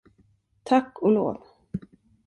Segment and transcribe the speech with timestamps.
[0.63, 1.43] Tack och lov.